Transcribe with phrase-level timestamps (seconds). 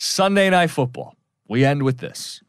[0.00, 1.14] Sunday night football.
[1.46, 2.42] We end with this.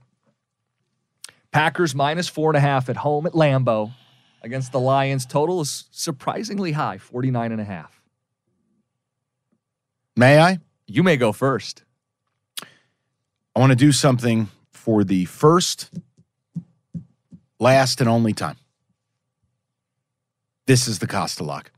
[1.52, 3.92] Packers minus four and a half at home at Lambeau
[4.42, 5.26] against the Lions.
[5.26, 8.02] Total is surprisingly high, 49 and a half.
[10.16, 10.60] May I?
[10.88, 11.84] You may go first.
[13.54, 15.90] I want to do something for the first,
[17.60, 18.56] last, and only time.
[20.68, 21.70] This is the Costa lock.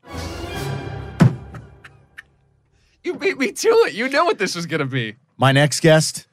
[3.04, 3.94] You beat me to it.
[3.94, 5.16] You know what this was going to be.
[5.38, 6.28] My next guest,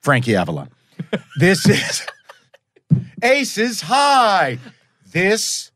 [0.00, 0.70] Frankie Avalon.
[1.38, 2.06] this is
[3.22, 4.58] Aces High.
[5.10, 5.72] This,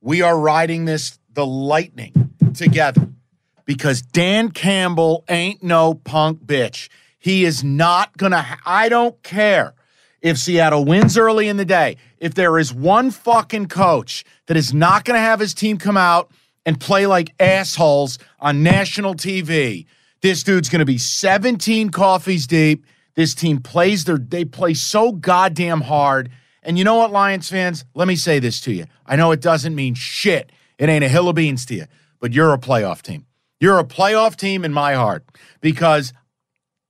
[0.00, 2.12] we are riding this, the lightning
[2.54, 3.08] together
[3.64, 6.88] because Dan Campbell ain't no punk bitch.
[7.18, 9.74] He is not going to, ha- I don't care
[10.20, 11.96] if Seattle wins early in the day.
[12.18, 15.96] If there is one fucking coach that is not going to have his team come
[15.96, 16.30] out
[16.66, 19.86] and play like assholes on national TV,
[20.24, 22.86] this dude's going to be 17 coffees deep.
[23.14, 26.30] This team plays their, they play so goddamn hard.
[26.62, 27.84] And you know what, Lions fans?
[27.94, 28.86] Let me say this to you.
[29.04, 30.50] I know it doesn't mean shit.
[30.78, 31.84] It ain't a hill of beans to you,
[32.20, 33.26] but you're a playoff team.
[33.60, 35.26] You're a playoff team in my heart
[35.60, 36.14] because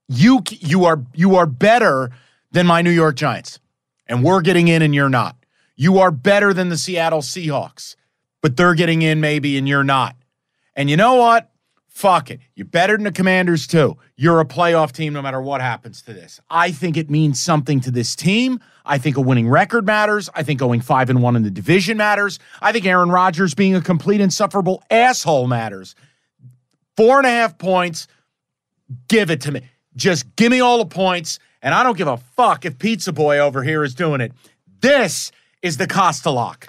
[0.08, 2.12] you you are you are better
[2.52, 3.58] than my New York Giants.
[4.06, 5.34] And we're getting in and you're not.
[5.74, 7.96] You are better than the Seattle Seahawks,
[8.42, 10.14] but they're getting in maybe and you're not.
[10.76, 11.50] And you know what?
[11.94, 12.40] Fuck it.
[12.56, 13.96] You're better than the Commanders too.
[14.16, 16.40] You're a playoff team no matter what happens to this.
[16.50, 18.58] I think it means something to this team.
[18.84, 20.28] I think a winning record matters.
[20.34, 22.40] I think going 5 and 1 in the division matters.
[22.60, 25.94] I think Aaron Rodgers being a complete insufferable asshole matters.
[26.96, 28.08] Four and a half points.
[29.06, 29.60] Give it to me.
[29.94, 33.38] Just give me all the points, and I don't give a fuck if Pizza Boy
[33.38, 34.32] over here is doing it.
[34.80, 35.30] This
[35.62, 36.66] is the Costa lock.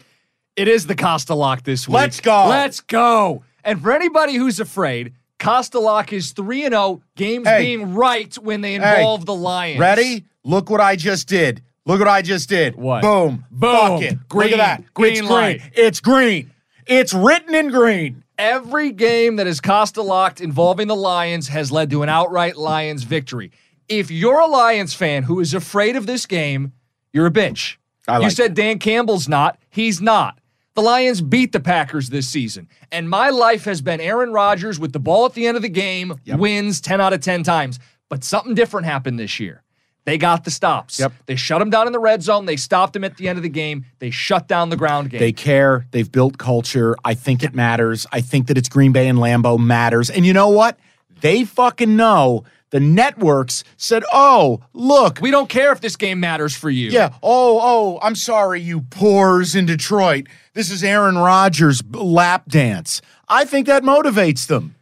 [0.56, 1.96] It is the Costa lock this week.
[1.96, 2.48] Let's go.
[2.48, 3.44] Let's go.
[3.66, 5.80] And for anybody who's afraid, Costa
[6.12, 7.64] is 3 and 0, games Hey.
[7.64, 8.98] being right when they Hey.
[9.00, 9.80] involve the Lions.
[9.80, 10.24] Ready?
[10.44, 11.62] Look what I just did.
[11.86, 12.76] Look what I just did.
[12.76, 13.02] What?
[13.02, 13.46] Boom.
[13.52, 13.72] Boom.
[13.72, 14.28] Fuck it.
[14.30, 14.52] Green.
[14.52, 14.94] Look at that.
[14.94, 15.62] Green it's light.
[15.74, 16.52] It's green.
[16.88, 18.24] It's written in green.
[18.38, 23.04] Every game that is Costa locked involving the Lions has led to an outright Lions
[23.04, 23.52] victory.
[23.88, 26.74] If you're a Lions fan who is afraid of this game,
[27.14, 27.78] you're a bitch.
[28.08, 29.58] I you like said Dan Campbell's not.
[29.70, 30.40] He's not.
[30.76, 32.68] The Lions beat the Packers this season.
[32.92, 35.70] And my life has been Aaron Rodgers with the ball at the end of the
[35.70, 37.80] game, wins 10 out of 10 times.
[38.10, 39.64] But something different happened this year.
[40.04, 41.00] They got the stops.
[41.00, 41.14] Yep.
[41.26, 42.46] They shut him down in the red zone.
[42.46, 43.86] They stopped him at the end of the game.
[44.00, 45.20] They shut down the ground game.
[45.20, 45.88] They care.
[45.92, 46.96] They've built culture.
[47.04, 48.06] I think it matters.
[48.12, 50.12] I think that it's Green Bay and Lambeau matters.
[50.12, 50.78] And you know what?
[51.22, 52.44] They fucking know.
[52.76, 56.90] The networks said, "Oh, look, we don't care if this game matters for you.
[56.90, 57.14] Yeah.
[57.24, 60.28] Oh, oh, I'm sorry, you poors in Detroit.
[60.56, 63.02] This is Aaron Rodgers' lap dance.
[63.30, 64.76] I think that motivates them.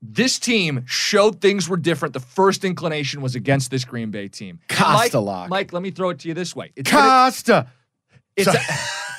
[0.00, 2.14] this team showed things were different.
[2.14, 4.58] The first inclination was against this Green Bay team.
[4.70, 5.50] Costa Mike, lock.
[5.50, 6.72] Mike, let me throw it to you this way.
[6.74, 7.66] It's, Costa.
[8.34, 8.64] it's, Sorry.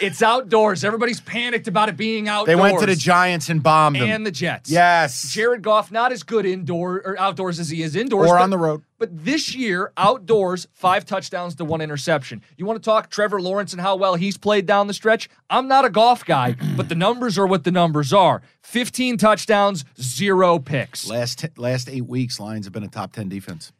[0.01, 0.83] It's outdoors.
[0.83, 2.47] Everybody's panicked about it being outdoors.
[2.55, 4.09] They went to the Giants and bombed them.
[4.09, 4.69] and the Jets.
[4.69, 5.31] yes.
[5.31, 8.29] Jared Goff not as good indoor or outdoors as he is indoors.
[8.29, 8.81] or but- on the road.
[8.97, 12.41] But this year, outdoors, five touchdowns to one interception.
[12.57, 15.29] You want to talk Trevor Lawrence and how well he's played down the stretch?
[15.49, 18.41] I'm not a Goff guy, but the numbers are what the numbers are.
[18.63, 21.07] 15 touchdowns, zero picks.
[21.09, 23.71] Last last eight weeks, Lions have been a top ten defense.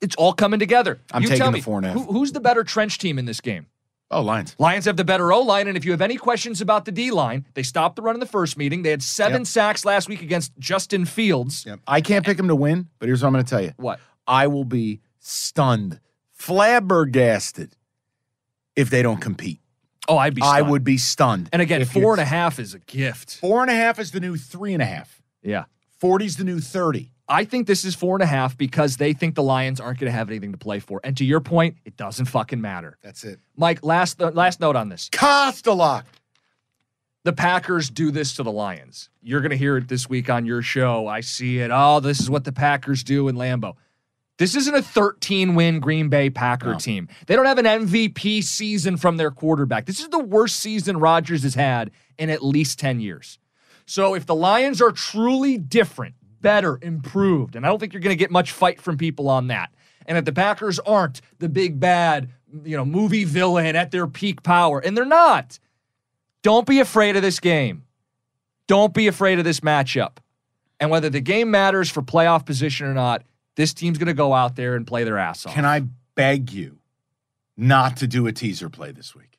[0.00, 1.00] It's all coming together.
[1.10, 1.98] I'm you taking tell the me, four and a half.
[2.06, 3.66] who- who's the better trench team in this game?
[4.10, 4.54] Oh, Lions.
[4.60, 7.10] Lions have the better O line, and if you have any questions about the D
[7.10, 8.82] line, they stopped the run in the first meeting.
[8.82, 9.46] They had seven Yep.
[9.48, 11.64] sacks last week against Justin Fields.
[11.66, 11.80] Yep.
[11.88, 13.72] I can't pick them to win, but here's what I'm going to tell you.
[13.78, 13.98] What?
[14.28, 15.98] I will be stunned,
[16.32, 17.74] flabbergasted
[18.76, 19.60] if they don't compete.
[20.08, 20.42] Oh, I'd be.
[20.42, 21.48] I would be stunned.
[21.52, 23.38] And again, four and a half is a gift.
[23.38, 25.20] Four and a half is the new three and a half.
[25.42, 25.64] Yeah.
[26.02, 27.10] 40's the new 30.
[27.28, 30.10] I think this is four and a half because they think the Lions aren't going
[30.10, 31.00] to have anything to play for.
[31.02, 32.98] And to your point, it doesn't fucking matter.
[33.02, 33.40] That's it.
[33.56, 35.10] Mike, last uh, last note on this.
[35.12, 36.06] Costa lock.
[37.24, 39.10] The Packers do this to the Lions.
[39.20, 41.08] You're going to hear it this week on your show.
[41.08, 41.72] I see it.
[41.74, 43.74] Oh, this is what the Packers do in Lambeau.
[44.38, 46.78] This isn't a 13 win Green Bay Packer No.
[46.78, 47.08] team.
[47.26, 49.86] They don't have an MVP season from their quarterback.
[49.86, 53.40] This is the worst season Rodgers has had in at least 10 years.
[53.86, 57.56] So if the Lions are truly different, better, improved.
[57.56, 59.72] And I don't think you're going to get much fight from people on that.
[60.06, 62.30] And if the Packers aren't the big bad,
[62.64, 65.58] you know, movie villain at their peak power, and they're not,
[66.42, 67.84] don't be afraid of this game.
[68.68, 70.18] Don't be afraid of this matchup.
[70.78, 73.22] And whether the game matters for playoff position or not,
[73.56, 75.54] this team's going to go out there and play their ass off.
[75.54, 75.84] Can I
[76.14, 76.78] beg you
[77.56, 79.35] not to do a teaser play this week?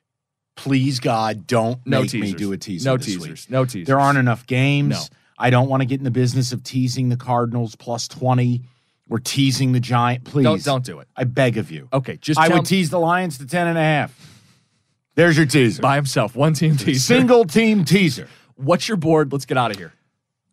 [0.58, 2.88] Please, God, don't No make me do a teaser.
[2.90, 3.46] No this teasers.
[3.46, 3.50] week.
[3.50, 3.86] No teasers.
[3.86, 4.90] There aren't enough games.
[4.90, 5.00] No.
[5.38, 8.62] I don't want to get in the business of teasing the Cardinals plus 20
[9.08, 10.24] We're teasing the Giant.
[10.24, 10.42] Please.
[10.42, 11.06] Don't don't do it.
[11.16, 11.88] I beg of you.
[11.92, 14.12] Okay, just I would tease the Lions to 10 and a half.
[15.14, 15.80] There's your teaser.
[15.80, 16.34] by himself.
[16.34, 17.00] One team teaser.
[17.00, 18.28] Single team teaser.
[18.56, 19.32] What's your board?
[19.32, 19.92] Let's get out of here.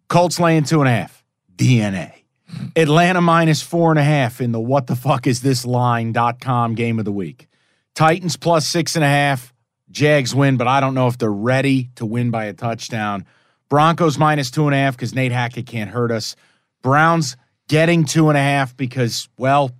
[0.07, 1.23] Colts laying two and a half.
[1.55, 2.13] DNA.
[2.75, 6.99] Atlanta minus four and a half in the what the fuck is this line.com game
[6.99, 7.47] of the week.
[7.95, 9.51] Titans plus six and a half.
[9.91, 13.25] Jags win, but I don't know if they're ready to win by a touchdown.
[13.69, 16.35] Broncos minus two and a half because Nate Hackett can't hurt us.
[16.81, 17.37] Browns
[17.67, 19.71] getting two and a half because, well,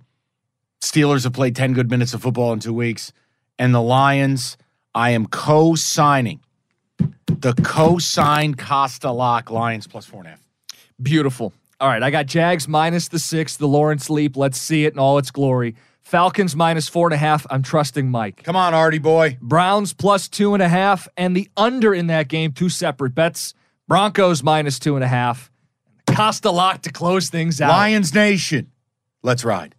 [0.80, 3.12] Steelers have played 10 good minutes of football in two weeks.
[3.58, 4.56] And the Lions,
[4.94, 6.40] I am co signing
[7.28, 10.40] the co signed Costa Lock Lions plus four and a half.
[11.00, 11.52] Beautiful.
[11.78, 14.36] All right, I got Jags minus the six, the Lawrence leap.
[14.36, 15.74] Let's see it in all its glory.
[16.06, 17.48] Falcons minus four and a half.
[17.50, 18.44] I'm trusting Mike.
[18.44, 19.38] Come on, Artie boy.
[19.42, 23.54] Browns plus two and a half, and the under in that game, two separate bets.
[23.88, 25.50] Broncos minus two and a half.
[26.06, 27.70] Costa lock to close things out.
[27.70, 28.70] Lions Nation.
[29.24, 29.74] Let's ride.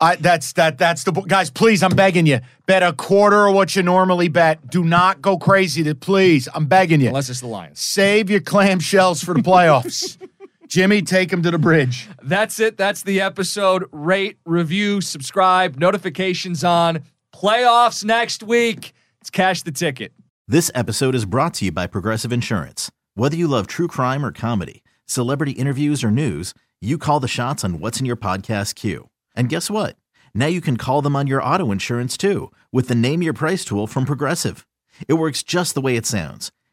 [0.00, 1.48] I that's that that's the guys.
[1.48, 2.40] Please, I'm begging you.
[2.66, 4.68] Bet a quarter of what you normally bet.
[4.68, 5.84] Do not go crazy.
[5.84, 7.08] To please, I'm begging you.
[7.08, 7.78] Unless it's the Lions.
[7.78, 10.18] Save your clamshells for the playoffs.
[10.68, 12.08] Jimmy, take him to the bridge.
[12.22, 12.76] That's it.
[12.76, 13.86] That's the episode.
[13.90, 17.04] Rate, review, subscribe, notifications on.
[17.34, 18.92] Playoffs next week.
[19.20, 20.12] Let's cash the ticket.
[20.46, 22.90] This episode is brought to you by Progressive Insurance.
[23.14, 27.64] Whether you love true crime or comedy, celebrity interviews or news, you call the shots
[27.64, 29.08] on what's in your podcast queue.
[29.34, 29.96] And guess what?
[30.34, 33.64] Now you can call them on your auto insurance too with the Name Your Price
[33.64, 34.66] tool from Progressive.
[35.06, 36.52] It works just the way it sounds.